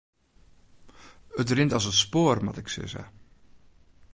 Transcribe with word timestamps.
It 1.43 1.49
rint 1.55 1.75
as 1.77 1.85
it 1.91 1.97
spoar 2.03 2.37
moat 2.45 2.61
ik 2.61 2.69
sizze. 2.73 3.03